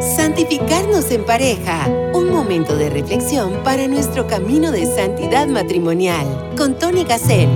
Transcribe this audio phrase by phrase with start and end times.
[0.00, 6.26] Santificarnos en pareja, un momento de reflexión para nuestro camino de santidad matrimonial,
[6.56, 7.48] con Tony Gassel.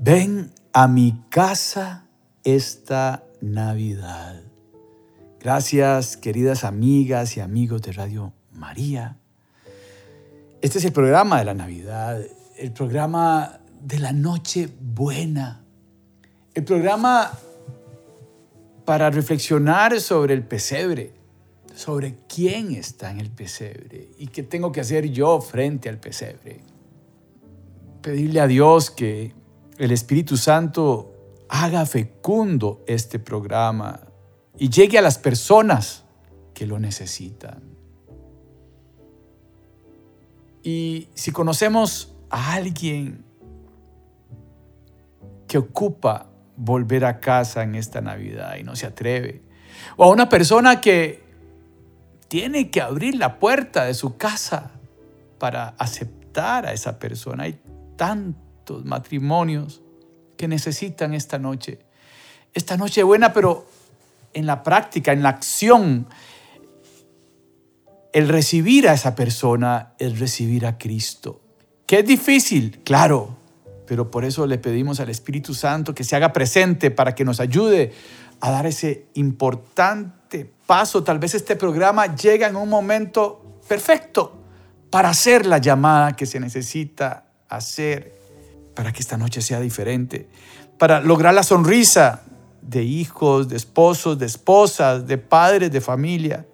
[0.00, 2.06] Ven a mi casa
[2.44, 4.42] esta Navidad.
[5.40, 9.16] Gracias, queridas amigas y amigos de Radio María.
[10.60, 12.20] Este es el programa de la Navidad,
[12.56, 15.64] el programa de la Noche Buena,
[16.54, 17.32] el programa
[18.84, 21.12] para reflexionar sobre el pesebre,
[21.74, 26.60] sobre quién está en el pesebre y qué tengo que hacer yo frente al pesebre.
[28.02, 29.34] Pedirle a Dios que
[29.78, 31.12] el Espíritu Santo
[31.48, 34.00] haga fecundo este programa
[34.58, 36.04] y llegue a las personas
[36.54, 37.62] que lo necesitan.
[40.62, 43.24] Y si conocemos a alguien
[45.46, 49.42] que ocupa volver a casa en esta Navidad y no se atreve,
[49.96, 51.22] o a una persona que
[52.28, 54.70] tiene que abrir la puerta de su casa
[55.38, 57.44] para aceptar a esa persona.
[57.44, 57.60] Hay
[57.96, 59.82] tantos matrimonios
[60.36, 61.80] que necesitan esta noche.
[62.54, 63.66] Esta noche buena, pero
[64.32, 66.06] en la práctica, en la acción,
[68.12, 71.40] el recibir a esa persona es recibir a Cristo.
[71.86, 72.80] ¿Qué es difícil?
[72.84, 73.36] Claro,
[73.86, 77.40] pero por eso le pedimos al Espíritu Santo que se haga presente para que nos
[77.40, 77.92] ayude
[78.40, 81.02] a dar ese importante paso.
[81.02, 84.40] Tal vez este programa llega en un momento perfecto
[84.90, 88.20] para hacer la llamada que se necesita hacer
[88.74, 90.28] para que esta noche sea diferente,
[90.78, 92.22] para lograr la sonrisa
[92.62, 96.46] de hijos, de esposos, de esposas, de padres, de familia,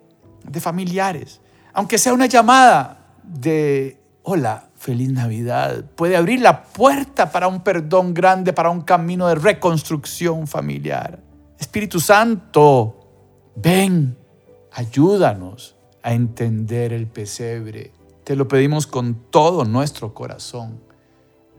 [0.45, 1.41] de familiares.
[1.73, 8.15] Aunque sea una llamada de, hola, feliz Navidad, puede abrir la puerta para un perdón
[8.15, 11.21] grande, para un camino de reconstrucción familiar.
[11.59, 13.01] Espíritu Santo,
[13.57, 14.17] ven,
[14.73, 17.93] ayúdanos a entender el pesebre.
[18.25, 20.81] Te lo pedimos con todo nuestro corazón.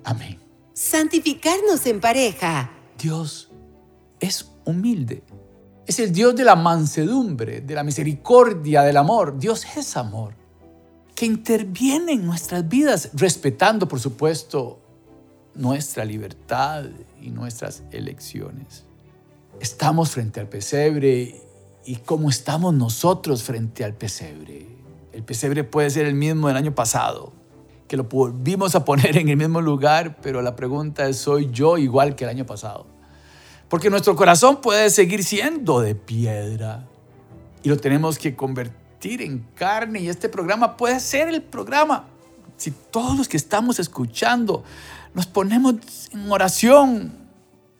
[0.06, 0.40] Amén.
[0.74, 2.72] Santificarnos en pareja.
[2.97, 3.51] Dios
[4.19, 5.24] es humilde.
[5.86, 9.38] Es el Dios de la mansedumbre, de la misericordia, del amor.
[9.38, 10.36] Dios es amor,
[11.19, 14.80] que interviene en nuestras vidas, respetando, por supuesto,
[15.53, 16.85] nuestra libertad
[17.22, 18.85] y nuestras elecciones.
[19.59, 21.41] Estamos frente al pesebre
[21.84, 24.66] y cómo estamos nosotros frente al pesebre.
[25.12, 27.34] El pesebre puede ser el mismo del año pasado,
[27.90, 31.78] que lo volvimos a poner en el mismo lugar, pero la pregunta es, ¿soy yo
[31.78, 32.88] igual que el año pasado?
[33.68, 36.88] Porque nuestro corazón puede seguir siendo de piedra
[37.62, 42.08] y lo tenemos que convertir en carne y este programa puede ser el programa.
[42.58, 44.64] Si todos los que estamos escuchando
[45.14, 45.76] nos ponemos
[46.12, 47.14] en oración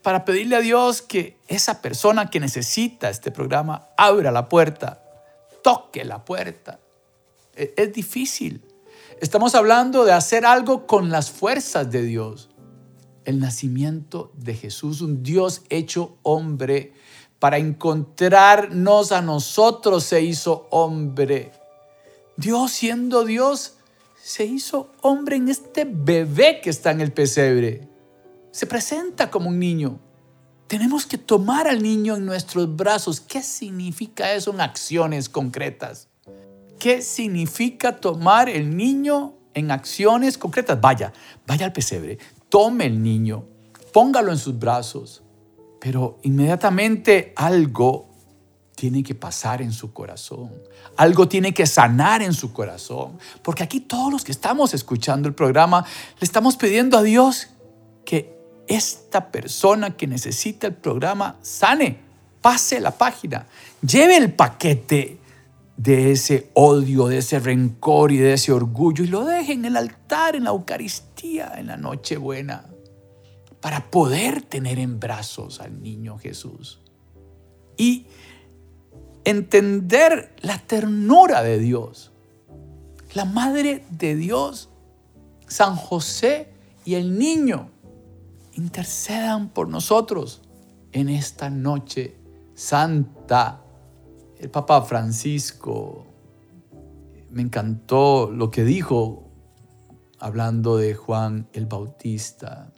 [0.02, 5.02] para pedirle a Dios que esa persona que necesita este programa abra la puerta,
[5.62, 6.80] toque la puerta.
[7.54, 8.62] E-, es difícil,
[9.20, 12.48] Estamos hablando de hacer algo con las fuerzas de Dios.
[13.26, 16.94] El nacimiento de Jesús, un Dios hecho hombre,
[17.40, 21.50] para encontrarnos a nosotros se hizo hombre.
[22.36, 23.74] Dios siendo Dios
[24.22, 27.88] se hizo hombre en este bebé que está en el pesebre.
[28.52, 29.98] Se presenta como un niño.
[30.68, 33.20] Tenemos que tomar al niño en nuestros brazos.
[33.20, 36.06] ¿Qué significa eso en acciones concretas?
[36.80, 40.80] qué significa tomar el niño en acciones concretas.
[40.80, 41.12] Vaya,
[41.46, 42.18] vaya al pesebre,
[42.48, 43.44] tome el niño,
[43.92, 45.22] póngalo en sus brazos,
[45.80, 48.10] pero inmediatamente algo
[48.74, 50.50] tiene que pasar en su corazón.
[50.96, 53.18] Algo tiene que sanar en su corazón.
[53.42, 55.84] Porque aquí todos los que estamos escuchando el programa,
[56.18, 57.48] le estamos pidiendo a Dios
[58.04, 58.38] que
[58.68, 61.98] esta persona que necesita el programa sane,
[62.40, 63.46] pase la página,
[63.82, 65.18] lleve el paquete
[65.76, 69.76] de ese odio, de ese rencor y de ese orgullo y lo deje en el
[69.76, 72.64] altar, en la Eucaristía, en la Nochebuena,
[73.60, 76.80] para poder tener en brazos al niño Jesús.
[77.76, 78.06] Y
[79.24, 82.12] entender la ternura de Dios.
[83.14, 84.70] La Madre de Dios,
[85.46, 86.52] San José
[86.84, 87.70] y el niño
[88.54, 90.42] intercedan por nosotros
[90.92, 92.16] en esta noche
[92.54, 93.62] santa
[94.38, 96.06] el Papa Francisco,
[97.30, 99.24] me encantó lo que dijo
[100.18, 102.72] hablando de Juan el Bautista,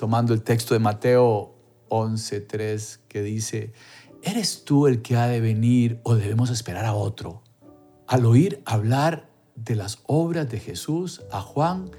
[0.00, 1.54] tomando el texto de Mateo
[1.90, 3.74] 11.3 que dice,
[4.22, 7.42] ¿eres tú el que ha de venir o debemos esperar a otro?
[8.06, 11.90] Al oír hablar de las obras de Jesús, a Juan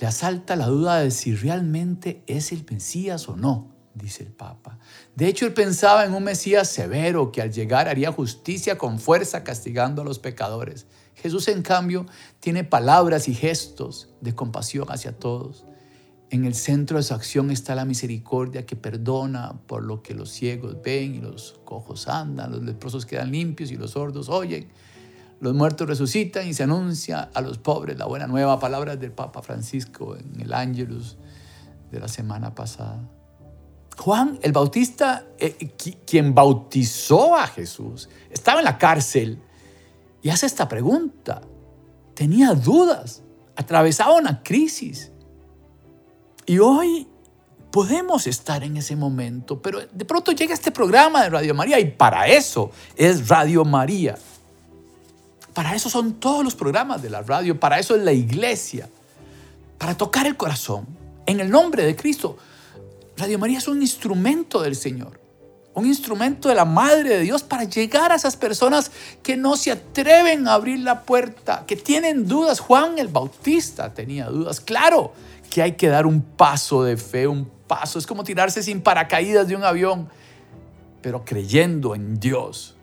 [0.00, 3.70] le asalta la duda de si realmente es el Mesías o no.
[3.94, 4.80] dice el Papa.
[5.14, 9.44] De hecho, él pensaba en un Mesías severo que al llegar haría justicia con fuerza
[9.44, 10.88] castigando a los pecadores.
[11.14, 12.04] Jesús, en cambio,
[12.40, 15.64] tiene palabras y gestos de compasión hacia todos.
[16.34, 20.30] En el centro de su acción está la misericordia que perdona por lo que los
[20.30, 24.66] ciegos ven y los cojos andan, los leprosos quedan limpios y los sordos oyen,
[25.38, 29.42] los muertos resucitan y se anuncia a los pobres la buena nueva, palabra del Papa
[29.42, 31.18] Francisco en el Ángelus
[31.92, 33.08] de la semana pasada.
[33.96, 39.40] Juan el Bautista, eh, quien bautizó a Jesús, estaba en la cárcel
[40.20, 41.42] y hace esta pregunta.
[42.14, 43.22] Tenía dudas,
[43.54, 45.12] atravesaba una crisis.
[46.46, 47.06] Y hoy
[47.70, 51.90] podemos estar en ese momento, pero de pronto llega este programa de Radio María y
[51.90, 54.16] para eso es Radio María.
[55.54, 58.88] Para eso son todos los programas de la radio, para eso es la iglesia,
[59.78, 60.86] para tocar el corazón
[61.26, 62.36] en el nombre de Cristo.
[63.16, 65.20] Radio María es un instrumento del Señor,
[65.74, 68.90] un instrumento de la Madre de Dios para llegar a esas personas
[69.22, 72.60] que no se atreven a abrir la puerta, que tienen dudas.
[72.60, 74.60] Juan el Bautista tenía dudas.
[74.60, 75.12] Claro
[75.54, 78.00] que hay que dar un paso de fe, un paso.
[78.00, 80.08] Es como tirarse sin paracaídas de un avión,
[81.00, 82.74] pero creyendo en Dios.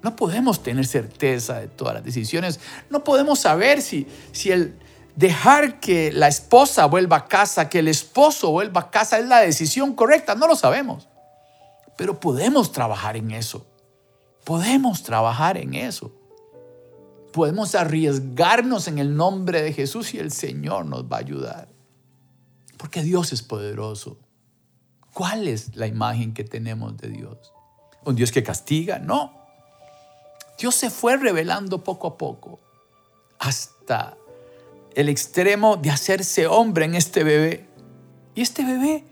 [0.00, 2.60] No podemos tener certeza de todas las decisiones.
[2.88, 4.78] No podemos saber si, si el
[5.16, 9.40] dejar que la esposa vuelva a casa, que el esposo vuelva a casa es la
[9.40, 10.36] decisión correcta.
[10.36, 11.08] No lo sabemos.
[11.96, 13.66] Pero podemos trabajar en eso.
[14.44, 16.12] Podemos trabajar en eso.
[17.32, 21.77] Podemos arriesgarnos en el nombre de Jesús y el Señor nos va a ayudar.
[22.78, 24.18] Porque Dios es poderoso.
[25.12, 27.52] ¿Cuál es la imagen que tenemos de Dios?
[28.04, 28.98] ¿Un Dios que castiga?
[28.98, 29.32] No.
[30.58, 32.60] Dios se fue revelando poco a poco
[33.38, 34.16] hasta
[34.94, 37.66] el extremo de hacerse hombre en este bebé.
[38.34, 39.04] Y este bebé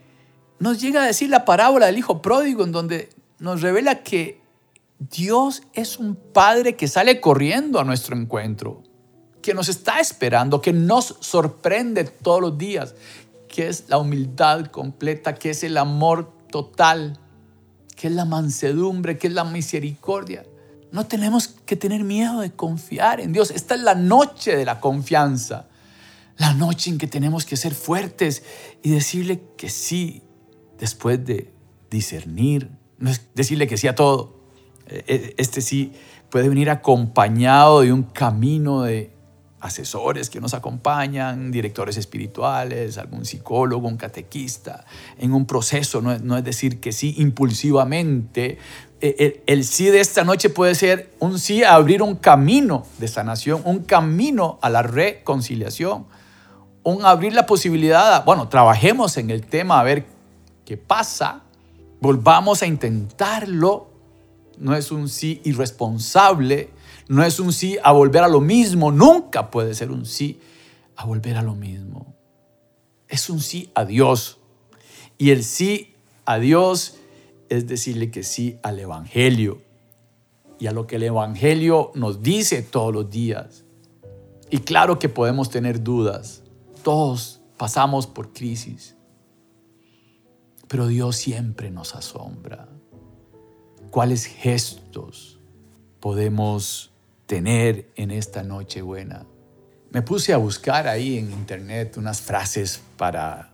[0.59, 3.09] nos llega a decir la parábola del hijo pródigo en donde
[3.39, 4.41] nos revela que
[4.99, 8.83] Dios es un padre que sale corriendo a nuestro encuentro,
[9.41, 12.95] que nos está esperando, que nos sorprende todos los días,
[13.47, 17.19] que es la humildad completa, que es el amor total,
[17.95, 20.43] que es la mansedumbre, que es la misericordia.
[20.91, 23.51] No tenemos que tener miedo de confiar en Dios.
[23.51, 25.67] Esta es la noche de la confianza
[26.37, 28.43] la noche en que tenemos que ser fuertes
[28.83, 30.23] y decirle que sí
[30.79, 31.53] después de
[31.89, 34.37] discernir, no es decirle que sí a todo.
[34.87, 35.93] E, e, este sí
[36.29, 39.11] puede venir acompañado de un camino de
[39.59, 44.85] asesores que nos acompañan, directores espirituales, algún psicólogo, un catequista,
[45.17, 48.59] en un proceso, no es, decir que sí impulsivamente.
[49.01, 52.85] E, el, el, sí de esta noche puede ser un sí a abrir un camino
[52.99, 56.05] de sanación, un camino a la reconciliación,
[56.83, 60.05] un abrir la posibilidad, bueno, trabajemos en el tema a ver
[60.65, 61.41] qué pasa,
[61.99, 63.89] volvamos a intentarlo.
[64.57, 66.69] No es un sí irresponsable,
[67.09, 70.39] no es un sí a volver a lo mismo, nunca puede ser un sí
[70.95, 72.15] a volver a lo mismo.
[73.07, 74.39] Es un sí a Dios.
[75.17, 75.95] Y el sí
[76.25, 76.97] a Dios
[77.49, 79.61] es decirle que sí al Evangelio
[80.59, 83.63] y a lo que el Evangelio nos dice todos los días.
[84.49, 86.43] Y claro que podemos tener dudas,
[86.83, 88.95] todos pasamos por crisis,
[90.67, 92.67] pero Dios siempre nos asombra.
[93.91, 95.39] ¿Cuáles gestos
[95.99, 96.91] podemos
[97.27, 99.27] tener en esta noche buena?
[99.91, 103.51] Me puse a buscar ahí en internet unas frases para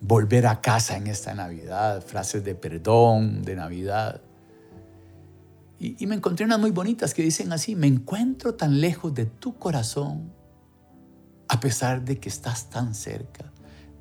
[0.00, 4.20] volver a casa en esta Navidad, frases de perdón, de Navidad.
[5.78, 9.26] Y, y, me encontré unas muy bonitas que dicen así, me encuentro tan lejos de
[9.26, 10.32] tu corazón
[11.48, 13.52] a pesar de que estás tan cerca.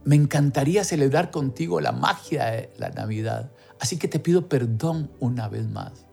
[0.03, 5.49] Me encantaría celebrar contigo la magia de la Navidad, así que te pido perdón una
[5.49, 6.05] vez más.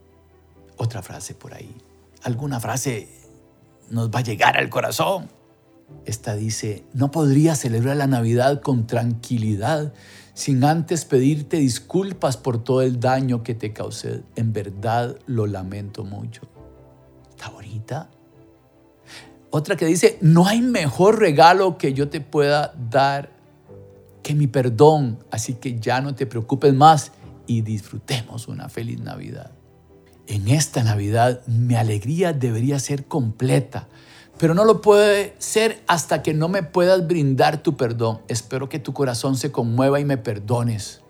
[0.77, 1.77] Otra frase por ahí.
[2.23, 3.09] Alguna frase
[3.91, 5.29] nos va a llegar al corazón.
[6.05, 9.93] Esta dice, no podría celebrar la Navidad con tranquilidad
[10.35, 14.23] sin antes pedirte disculpas por todo el daño que te causé.
[14.37, 16.43] En verdad lo lamento mucho.
[17.31, 18.09] Está bonita.
[19.51, 23.31] Otra que dice, no hay mejor regalo que yo te pueda dar
[24.23, 27.13] que mi perdón, así que ya no te preocupes más
[27.47, 29.51] y disfrutemos una feliz Navidad.
[30.33, 33.87] En esta Navidad mi alegría debería ser completa,
[34.39, 38.23] pero no lo puede ser hasta que no me puedas brindar tu perdón.
[38.29, 41.03] Espero que tu corazón se conmueva y me perdones.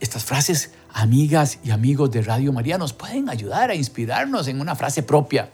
[0.00, 4.74] Estas frases, amigas y amigos de Radio María, nos pueden ayudar a inspirarnos en una
[4.74, 5.50] frase propia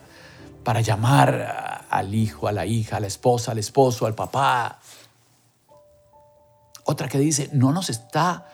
[0.62, 4.78] para llamar al hijo, a la hija, a la esposa, al esposo, al papá.
[6.84, 8.53] Otra que dice, no nos está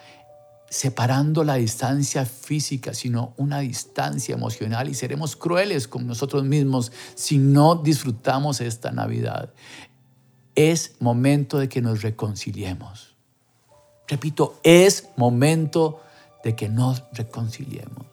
[0.71, 7.39] separando la distancia física, sino una distancia emocional y seremos crueles con nosotros mismos si
[7.39, 9.53] no disfrutamos esta Navidad.
[10.55, 13.17] Es momento de que nos reconciliemos.
[14.07, 16.01] Repito, es momento
[16.45, 18.07] de que nos reconciliemos.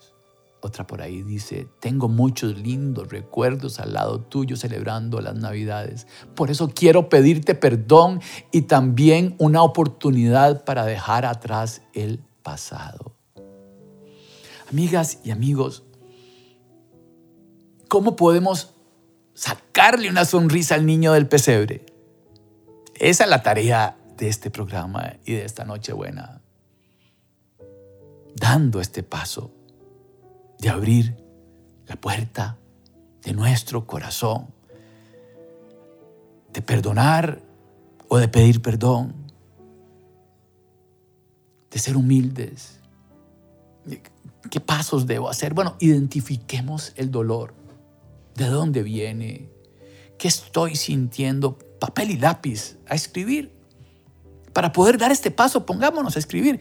[0.60, 6.08] Otra por ahí dice, tengo muchos lindos recuerdos al lado tuyo celebrando las Navidades.
[6.34, 8.20] Por eso quiero pedirte perdón
[8.52, 12.27] y también una oportunidad para dejar atrás el
[14.72, 15.84] Amigas y amigos,
[17.90, 18.74] ¿cómo podemos
[19.34, 21.86] sacarle una sonrisa al niño del pesebre?
[22.96, 26.42] Esa es la tarea de este programa y de esta Nochebuena.
[28.36, 29.52] Dando este paso
[30.60, 31.16] de abrir
[31.86, 32.58] la puerta
[33.24, 34.48] de nuestro corazón,
[36.54, 37.42] de perdonar
[38.08, 39.27] o de pedir perdón,
[41.78, 42.80] de ser humildes.
[44.50, 45.54] ¿Qué pasos debo hacer?
[45.54, 47.54] Bueno, identifiquemos el dolor.
[48.34, 49.52] ¿De dónde viene?
[50.18, 51.60] ¿Qué estoy sintiendo?
[51.80, 53.52] Papel y lápiz a escribir.
[54.54, 56.60] Para poder dar este paso, pongámonos a escribir.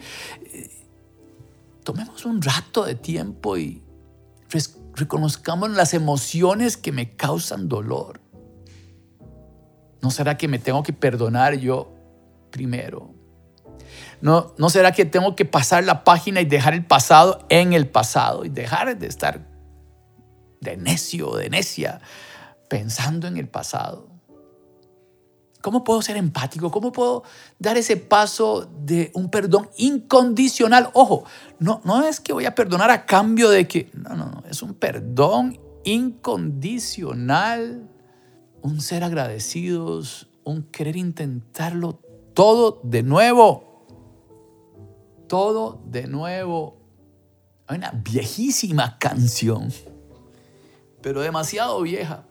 [1.83, 3.81] Tomemos un rato de tiempo y
[4.93, 8.21] reconozcamos las emociones que me causan dolor.
[10.03, 11.91] ¿No será que me tengo que perdonar yo
[12.51, 13.16] primero?
[14.21, 17.87] ¿No, ¿No será que tengo que pasar la página y dejar el pasado en el
[17.87, 19.47] pasado y dejar de estar
[20.59, 22.01] de necio, de necia,
[22.67, 24.09] pensando en el pasado?
[25.61, 26.71] ¿Cómo puedo ser empático?
[26.71, 27.23] ¿Cómo puedo
[27.59, 30.89] dar ese paso de un perdón incondicional?
[30.93, 31.25] Ojo,
[31.59, 34.61] no, no es que voy a perdonar a cambio de que, no, no, no, es
[34.61, 37.89] un perdón incondicional,
[38.61, 41.99] un ser agradecidos, un querer intentarlo
[42.33, 43.66] todo de nuevo
[45.27, 46.77] todo de nuevo.
[47.67, 49.71] Hay una viejísima canción,
[51.01, 52.23] pero demasiado vieja,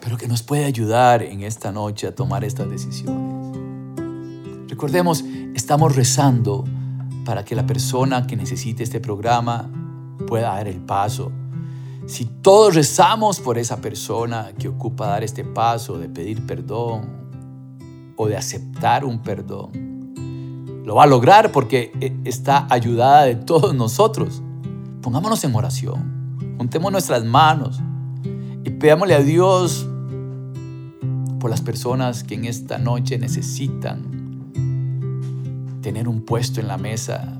[0.00, 3.58] pero que nos puede ayudar en esta noche a tomar estas decisiones.
[4.68, 5.24] Recordemos,
[5.54, 6.64] estamos rezando
[7.24, 9.68] para que la persona que necesite este programa
[10.26, 11.32] pueda dar el paso.
[12.06, 18.26] Si todos rezamos por esa persona que ocupa dar este paso de pedir perdón o
[18.26, 19.89] de aceptar un perdón,
[20.90, 24.42] lo va a lograr porque eh, está ayudada de todos nosotros.
[25.02, 27.80] Pongámonos en oración, juntemos nuestras manos
[28.64, 29.88] y pedámosle a Dios
[31.38, 34.50] por las personas que en esta noche necesitan
[35.80, 37.38] tener un puesto en la mesa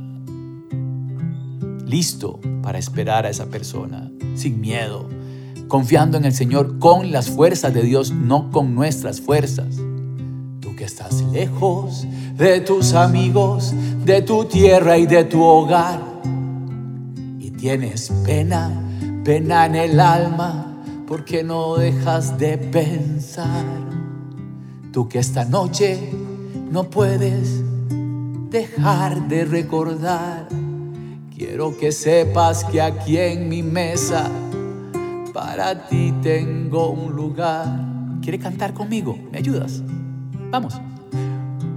[1.84, 5.08] listo para esperar a esa persona, sin miedo,
[5.66, 9.74] confiando en el Señor con las fuerzas de Dios, no con nuestras fuerzas.
[10.60, 12.06] Tú que estás lejos,
[12.40, 16.00] de tus amigos, de tu tierra y de tu hogar.
[17.38, 18.70] Y tienes pena,
[19.22, 23.66] pena en el alma, porque no dejas de pensar.
[24.90, 26.00] Tú que esta noche
[26.70, 27.62] no puedes
[28.48, 30.48] dejar de recordar.
[31.36, 34.30] Quiero que sepas que aquí en mi mesa
[35.34, 37.68] para ti tengo un lugar.
[38.22, 39.18] ¿Quiere cantar conmigo?
[39.30, 39.82] ¿Me ayudas?
[40.50, 40.80] Vamos.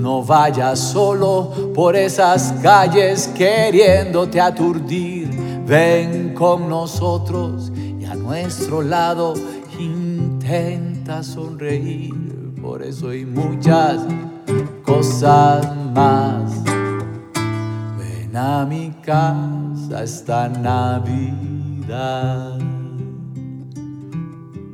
[0.00, 5.30] No vayas solo por esas calles queriéndote aturdir.
[5.66, 9.34] Ven con nosotros y a nuestro lado
[9.78, 12.14] intenta sonreír.
[12.60, 14.00] Por eso hay muchas
[14.84, 16.62] cosas más.
[17.98, 21.34] Ven a mi casa esta Navidad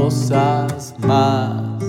[0.00, 1.82] cosas más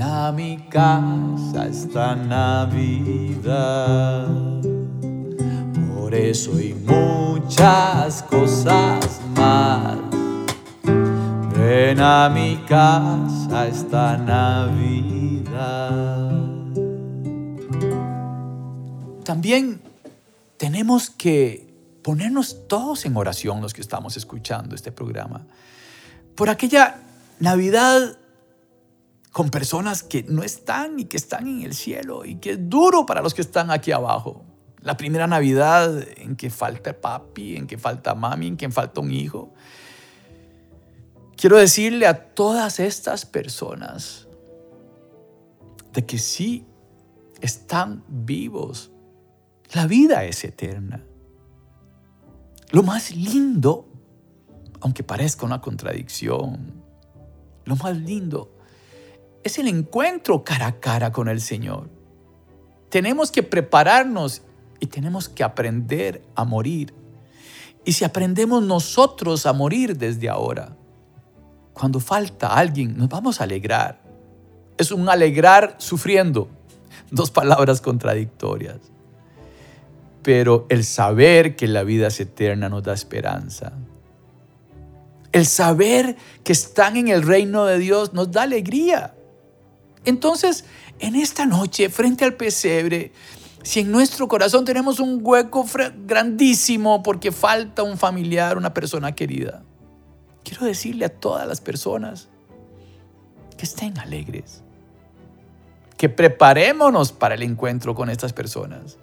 [0.00, 3.46] a mi casa esta Navidad.
[5.94, 9.96] Por eso hay muchas cosas más.
[11.56, 14.72] Ven a mi casa esta Navidad.
[19.22, 19.80] También
[20.56, 21.72] tenemos que
[22.02, 25.46] ponernos todos en oración los que estamos escuchando este programa
[26.34, 27.00] por aquella
[27.40, 28.18] Navidad
[29.32, 33.04] con personas que no están y que están en el cielo y que es duro
[33.04, 34.44] para los que están aquí abajo.
[34.80, 39.10] La primera Navidad en que falta papi, en que falta mami, en que falta un
[39.10, 39.52] hijo.
[41.36, 44.28] Quiero decirle a todas estas personas
[45.92, 46.66] de que sí
[47.40, 48.90] están vivos.
[49.72, 51.04] La vida es eterna.
[52.70, 53.88] Lo más lindo,
[54.84, 56.74] aunque parezca una contradicción,
[57.64, 58.50] lo más lindo
[59.42, 61.88] es el encuentro cara a cara con el Señor.
[62.90, 64.42] Tenemos que prepararnos
[64.80, 66.92] y tenemos que aprender a morir.
[67.86, 70.76] Y si aprendemos nosotros a morir desde ahora,
[71.72, 74.02] cuando falta alguien, nos vamos a alegrar.
[74.76, 76.50] Es un alegrar sufriendo.
[77.10, 78.80] Dos palabras contradictorias.
[80.22, 83.72] Pero el saber que la vida es eterna nos da esperanza.
[85.34, 89.16] El saber que están en el reino de Dios nos da alegría.
[90.04, 90.64] Entonces,
[91.00, 93.10] en esta noche, frente al pesebre,
[93.64, 95.66] si en nuestro corazón tenemos un hueco
[96.06, 99.64] grandísimo porque falta un familiar, una persona querida,
[100.44, 102.28] quiero decirle a todas las personas
[103.56, 104.62] que estén alegres,
[105.96, 108.98] que preparémonos para el encuentro con estas personas,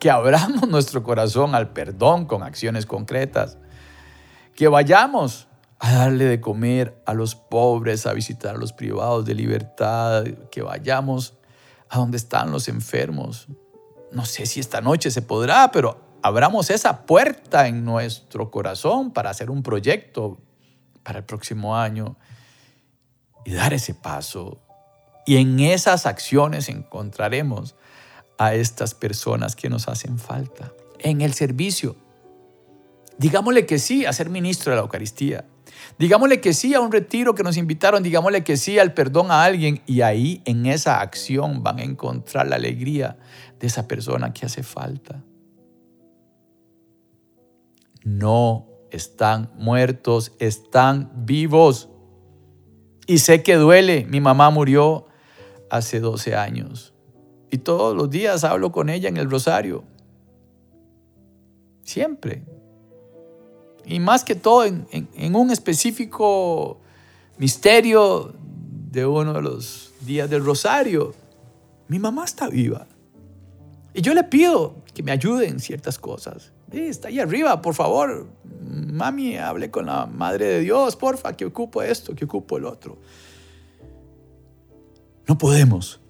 [0.00, 3.58] que abramos nuestro corazón al perdón con acciones concretas,
[4.56, 5.46] que vayamos
[5.78, 10.62] a darle de comer a los pobres, a visitar a los privados de libertad, que
[10.62, 11.34] vayamos
[11.90, 13.46] a donde están los enfermos.
[14.10, 19.30] No sé si esta noche se podrá, pero abramos esa puerta en nuestro corazón para
[19.30, 20.38] hacer un proyecto
[21.02, 22.16] para el próximo año
[23.44, 24.62] y dar ese paso.
[25.26, 27.74] Y en esas acciones encontraremos
[28.38, 30.72] a estas personas que nos hacen falta.
[30.98, 31.96] En el servicio,
[33.18, 35.44] digámosle que sí a ser ministro de la Eucaristía.
[35.98, 39.44] Digámosle que sí a un retiro que nos invitaron, digámosle que sí al perdón a
[39.44, 43.16] alguien y ahí en esa acción van a encontrar la alegría
[43.58, 45.22] de esa persona que hace falta.
[48.04, 51.88] No están muertos, están vivos.
[53.06, 55.06] Y sé que duele, mi mamá murió
[55.70, 56.94] hace 12 años.
[57.50, 59.84] Y todos los días hablo con ella en el rosario.
[61.82, 62.44] Siempre.
[63.86, 66.80] Y más que todo en, un específico
[67.38, 68.34] misterio
[68.90, 71.14] de uno de los días del rosario.
[71.86, 72.86] Mi mamá está viva.
[73.94, 76.52] Y yo le pido que me ayude en ciertas cosas.
[76.72, 78.26] está ahí arriba, por favor,
[78.60, 82.98] mami, hable con la Madre de Dios, porfa, que ocupo esto, que ocupo el otro.
[85.28, 86.00] No podemos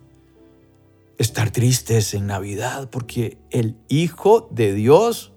[1.19, 5.33] estar tristes en Navidad porque el Hijo de Dios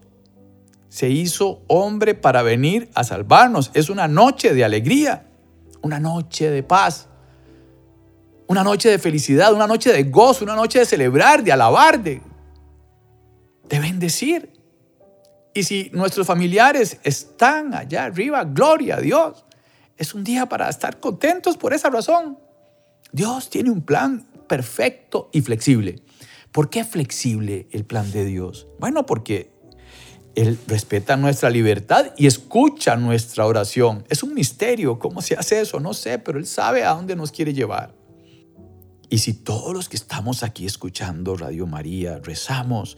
[0.89, 3.71] se hizo hombre para venir a salvarnos.
[3.73, 5.27] Es una noche de alegría,
[5.81, 7.07] una noche de paz,
[8.47, 12.21] una noche de felicidad, una noche de gozo, una noche de celebrar, de alabar, de,
[13.69, 14.51] de bendecir.
[15.53, 19.45] Y si nuestros familiares están allá arriba, gloria a Dios.
[19.97, 22.39] Es un día para estar contentos por esa razón.
[23.11, 26.01] Dios tiene un plan perfecto y flexible.
[26.51, 28.67] ¿Por qué flexible el plan de Dios?
[28.79, 29.51] Bueno, porque
[30.35, 34.05] Él respeta nuestra libertad y escucha nuestra oración.
[34.09, 34.99] Es un misterio.
[34.99, 35.79] ¿Cómo se hace eso?
[35.79, 37.93] No sé, pero Él sabe a dónde nos quiere llevar.
[39.09, 42.97] Y si todos los que estamos aquí escuchando Radio María rezamos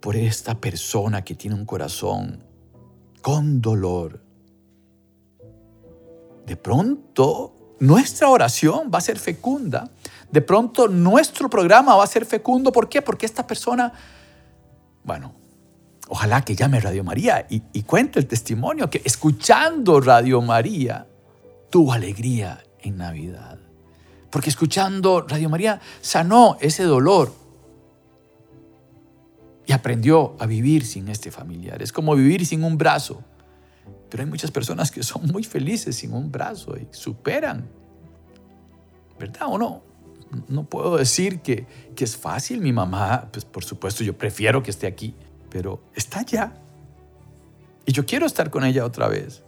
[0.00, 2.44] por esta persona que tiene un corazón
[3.22, 4.22] con dolor.
[6.46, 9.90] De pronto, nuestra oración va a ser fecunda.
[10.30, 12.70] De pronto, nuestro programa va a ser fecundo.
[12.70, 13.02] ¿Por qué?
[13.02, 13.92] Porque esta persona,
[15.02, 15.34] bueno,
[16.08, 21.06] ojalá que llame Radio María y, y cuente el testimonio que escuchando Radio María
[21.70, 23.58] tuvo alegría en Navidad.
[24.30, 27.32] Porque escuchando Radio María sanó ese dolor
[29.66, 31.82] y aprendió a vivir sin este familiar.
[31.82, 33.22] Es como vivir sin un brazo.
[34.08, 37.68] Pero hay muchas personas que son muy felices sin un brazo y superan.
[39.18, 39.82] ¿Verdad o no?
[40.48, 42.60] No puedo decir que, que es fácil.
[42.60, 45.14] Mi mamá, pues por supuesto yo prefiero que esté aquí,
[45.50, 46.52] pero está allá.
[47.84, 49.42] Y yo quiero estar con ella otra vez.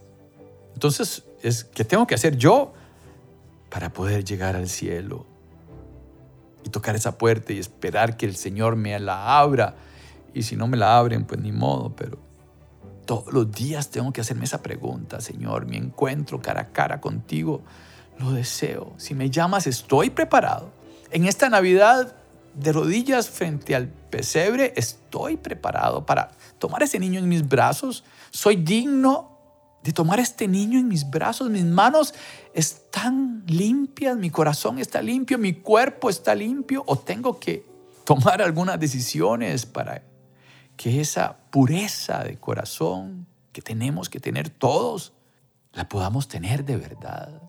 [0.75, 2.73] Entonces, es ¿qué tengo que hacer yo
[3.69, 5.27] para poder llegar al cielo?
[6.65, 9.77] Y tocar esa puerta y esperar que el Señor me la abra
[10.35, 12.19] y si no me la abren, pues ni modo, pero
[13.07, 17.63] Todos los días tengo que hacerme esa pregunta, Señor, mi encuentro cara a cara contigo,
[18.19, 18.93] lo deseo.
[18.99, 20.71] Si me llamas, estoy preparado.
[21.11, 22.15] En esta Navidad,
[22.59, 28.05] de rodillas frente al pesebre, estoy preparado para tomar ese niño en mis brazos.
[28.31, 29.39] Soy digno
[29.83, 31.51] de tomar este niño en mis brazos.
[31.51, 32.15] Mis manos
[32.53, 36.83] están limpias, mi corazón está limpio, mi cuerpo está limpio.
[36.87, 37.65] O tengo que
[38.05, 40.03] tomar algunas decisiones para
[40.77, 45.13] que esa pureza de corazón que tenemos que tener todos,
[45.73, 47.41] la podamos tener de verdad.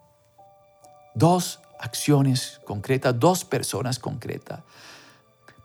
[1.16, 4.62] Dos acciones concretas, dos personas concretas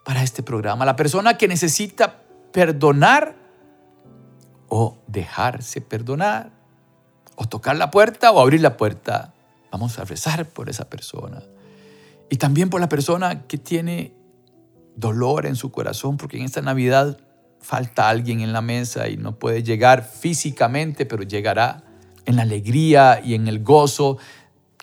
[0.05, 0.85] para este programa.
[0.85, 2.21] La persona que necesita
[2.53, 3.35] perdonar
[4.69, 6.51] o dejarse perdonar,
[7.35, 9.33] o tocar la puerta o abrir la puerta.
[9.71, 11.43] Vamos a rezar por esa persona.
[12.29, 14.13] Y también por la persona que tiene
[14.95, 17.17] dolor en su corazón, porque en esta Navidad
[17.59, 21.83] falta alguien en la mesa y no puede llegar físicamente, pero llegará
[22.25, 24.17] en la alegría y en el gozo,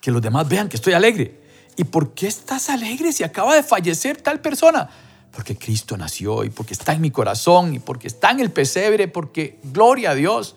[0.01, 1.41] que los demás vean que estoy alegre.
[1.77, 4.91] ¿Y por qué estás alegre si acaba de fallecer tal persona?
[5.33, 9.09] Porque Cristo nació y porque está en mi corazón y porque está en el pesebre,
[9.09, 10.57] porque gloria a Dios.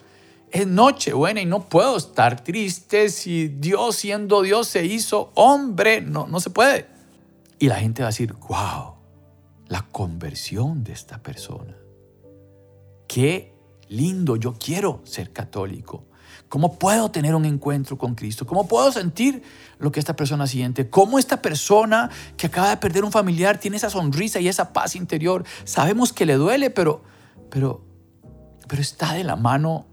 [0.52, 6.02] Es noche buena y no puedo estar triste si Dios siendo Dios se hizo hombre.
[6.02, 6.88] No, no se puede.
[7.58, 8.96] Y la gente va a decir, wow,
[9.68, 11.76] la conversión de esta persona.
[13.08, 13.54] Qué
[13.88, 16.06] lindo, yo quiero ser católico.
[16.50, 18.46] ¿Cómo puedo tener un encuentro con Cristo?
[18.46, 19.42] ¿Cómo puedo sentir
[19.80, 20.90] lo que esta persona siente?
[20.90, 24.96] ¿Cómo esta persona que acaba de perder un familiar tiene esa sonrisa y esa paz
[24.96, 25.44] interior?
[25.64, 27.02] Sabemos que le duele, pero,
[27.50, 27.82] pero,
[28.68, 29.88] pero está de la mano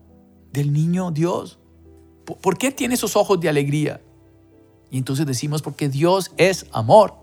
[0.53, 1.59] del niño Dios.
[2.25, 4.01] ¿Por qué tiene esos ojos de alegría?
[4.91, 7.15] Y entonces decimos, porque Dios es amor.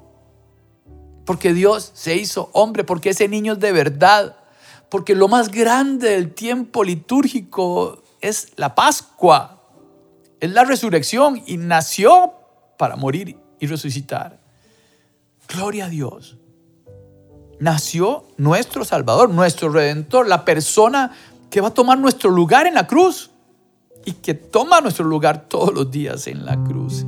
[1.25, 4.35] Porque Dios se hizo hombre, porque ese niño es de verdad.
[4.89, 9.63] Porque lo más grande del tiempo litúrgico es la Pascua,
[10.39, 12.33] es la resurrección y nació
[12.77, 14.39] para morir y resucitar.
[15.47, 16.37] Gloria a Dios.
[17.59, 21.11] Nació nuestro Salvador, nuestro Redentor, la persona
[21.49, 23.31] que va a tomar nuestro lugar en la cruz
[24.05, 27.05] y que toma nuestro lugar todos los días en la cruz.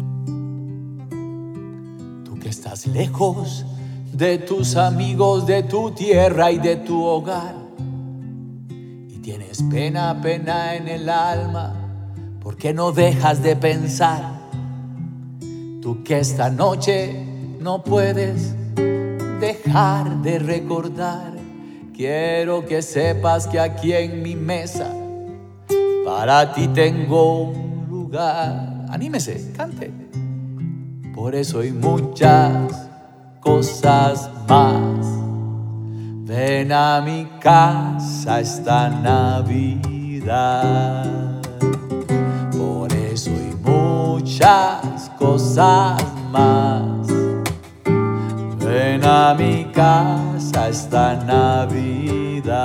[2.26, 3.66] Tú que estás lejos
[4.12, 7.61] de tus amigos, de tu tierra y de tu hogar
[9.22, 11.76] Tienes pena, pena en el alma,
[12.42, 14.50] porque no dejas de pensar.
[15.80, 17.24] Tú que esta noche
[17.60, 18.56] no puedes
[19.40, 21.34] dejar de recordar.
[21.94, 24.92] Quiero que sepas que aquí en mi mesa
[26.04, 28.88] para ti tengo un lugar.
[28.90, 29.92] Anímese, cante.
[31.14, 32.90] Por eso hay muchas
[33.40, 35.21] cosas más
[36.32, 40.24] Ven a mi casa esta Navidad.
[42.58, 47.06] Por eso hay muchas cosas más.
[48.64, 52.56] Ven a mi casa esta Navidad.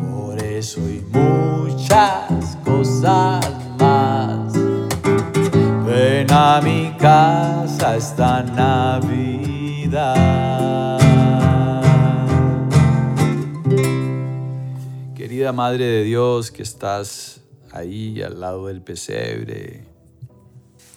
[0.00, 3.46] Por eso hay muchas cosas
[3.78, 4.54] más.
[5.84, 9.42] Ven a mi casa esta Navidad.
[15.42, 19.88] Querida Madre de Dios que estás ahí al lado del pesebre,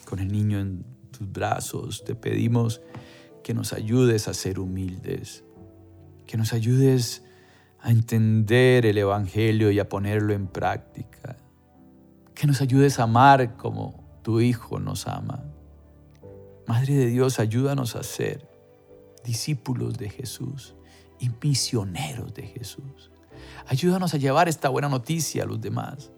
[0.04, 2.80] con el niño en tus brazos, te pedimos
[3.42, 5.42] que nos ayudes a ser humildes,
[6.28, 7.24] que nos ayudes
[7.80, 11.36] a entender el Evangelio y a ponerlo en práctica,
[12.32, 15.42] que nos ayudes a amar como tu Hijo nos ama.
[16.68, 18.48] Madre de Dios, ayúdanos a ser
[19.24, 20.76] discípulos de Jesús
[21.18, 23.10] y misioneros de Jesús.
[23.66, 26.10] Ayúdanos a llevar esta buena noticia a los demás,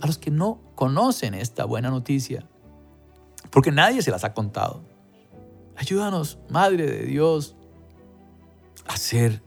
[0.00, 2.46] a los que no conocen esta buena noticia,
[3.50, 4.82] porque nadie se las ha contado.
[5.76, 7.56] Ayúdanos, Madre de Dios,
[8.86, 9.42] a ser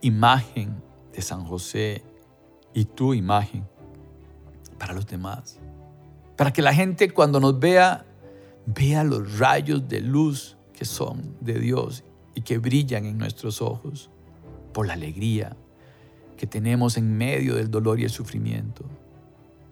[0.00, 2.04] imagen de San José
[2.72, 3.66] y tu imagen
[4.78, 5.58] para los demás.
[6.36, 8.04] Para que la gente cuando nos vea,
[8.66, 14.10] vea los rayos de luz que son de Dios y que brillan en nuestros ojos
[14.72, 15.56] por la alegría,
[16.36, 18.84] que tenemos en medio del dolor y el sufrimiento.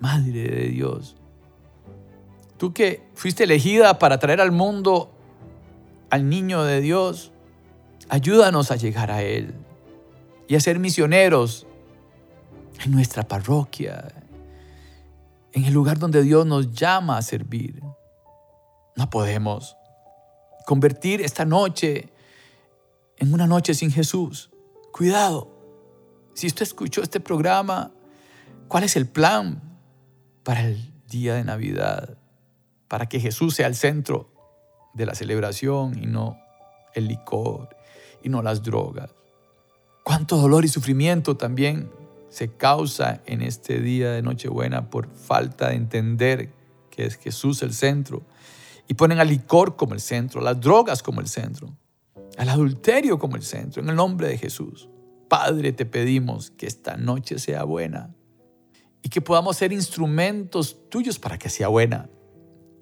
[0.01, 1.16] Madre de Dios,
[2.59, 5.12] tú que fuiste elegida para traer al mundo
[6.11, 7.33] al niño de Dios,
[8.09, 9.55] ayúdanos a llegar a Él
[10.46, 11.66] y a ser misioneros
[12.85, 14.12] en nuestra parroquia,
[15.53, 17.83] en el lugar donde Dios nos llama a servir.
[18.96, 19.77] No podemos
[20.66, 22.12] convertir esta noche
[23.16, 24.51] en una noche sin Jesús.
[24.92, 25.52] Cuidado,
[26.35, 27.92] Si usted escuchó este programa,
[28.68, 29.62] ¿cuál es el plan
[30.42, 32.18] para el día de Navidad?
[32.88, 34.33] Para que Jesús sea el centro
[34.95, 36.38] de la celebración y no
[36.95, 37.77] el licor
[38.23, 39.14] y no las drogas.
[40.05, 41.90] Cuánto dolor y sufrimiento también
[42.29, 46.51] se causa en este día de Nochebuena por falta de entender
[46.90, 48.23] que es Jesús el centro.
[48.88, 51.68] Y ponen al licor como el centro, las drogas como el centro,
[52.37, 54.88] al adulterio como el centro, en el nombre de Jesús.
[55.33, 58.14] Padre, te pedimos que esta noche sea buena
[59.03, 62.11] y que podamos ser instrumentos tuyos para que sea buena.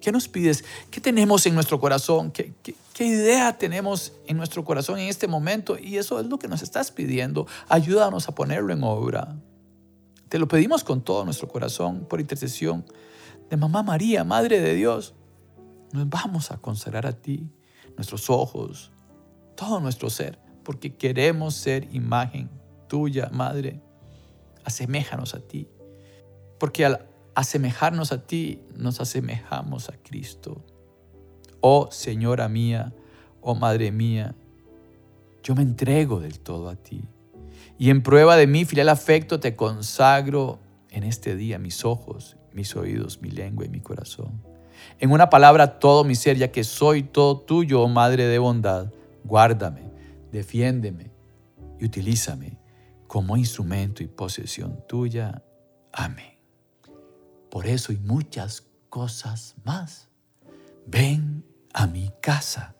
[0.01, 0.65] ¿Qué nos pides?
[0.89, 2.29] ¿Qué tenemos en nuestro corazón?
[2.29, 2.53] ¿Qué,
[2.99, 5.77] idea tenemos en nuestro corazón en este momento?
[5.79, 7.47] Y eso es lo que nos estás pidiendo.
[7.69, 9.33] Ayúdanos a ponerlo en obra.
[10.27, 12.83] Te lo pedimos con todo nuestro corazón, por intercesión
[13.49, 15.13] de Mamá María, Madre de Dios.
[15.93, 17.49] Nos vamos a consagrar a ti,
[17.95, 18.91] nuestros ojos,
[19.55, 22.49] todo nuestro ser, porque queremos ser imagen
[22.87, 23.81] tuya, Madre.
[24.63, 25.67] Aseméjanos a ti.
[26.59, 30.63] Porque al asemejarnos a ti, nos asemejamos a Cristo.
[31.61, 32.93] Oh Señora mía,
[33.41, 34.35] oh Madre mía,
[35.43, 37.03] yo me entrego del todo a ti.
[37.77, 42.75] Y en prueba de mi filial afecto te consagro en este día mis ojos, mis
[42.75, 44.43] oídos, mi lengua y mi corazón.
[44.99, 48.91] En una palabra, todo mi ser, ya que soy todo tuyo, oh Madre de bondad,
[49.23, 49.90] guárdame,
[50.31, 51.11] defiéndeme
[51.79, 52.57] y utilízame
[53.07, 55.43] como instrumento y posesión tuya.
[55.91, 56.31] Amén
[57.51, 60.07] por eso y muchas cosas más.
[60.87, 62.75] Ven a mi casa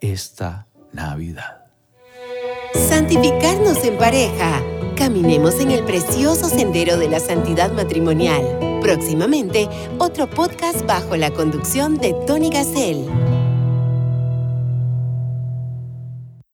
[0.00, 1.66] esta Navidad.
[2.74, 4.62] Santificarnos en pareja.
[4.96, 8.80] Caminemos en el precioso sendero de la santidad matrimonial.
[8.82, 13.35] Próximamente, otro podcast bajo la conducción de Tony Gassel.